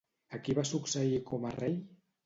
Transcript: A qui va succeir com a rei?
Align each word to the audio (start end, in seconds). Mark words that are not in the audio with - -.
A 0.37 0.39
qui 0.47 0.55
va 0.61 0.63
succeir 0.69 1.23
com 1.31 1.49
a 1.51 1.57
rei? 1.61 1.81